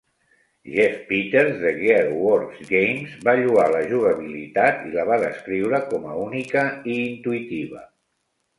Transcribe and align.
Jeff 0.75 0.93
Peters, 1.09 1.59
de 1.63 1.73
GearWorks 1.81 2.63
Games, 2.71 3.13
va 3.29 3.35
lloar 3.41 3.67
la 3.75 3.83
jugabilitat 3.93 4.83
i 4.89 4.97
la 4.97 5.07
va 5.13 5.21
descriure 5.27 5.85
com 5.95 6.11
a 6.15 6.19
única 6.25 6.67
i 6.95 7.01
intuïtiva. 7.07 7.89